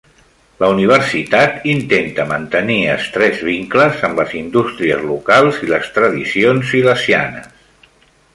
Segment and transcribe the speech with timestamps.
[0.61, 7.89] La universitat intenta mantenir estrets vincles amb les indústries locals i les tradicions silesianes.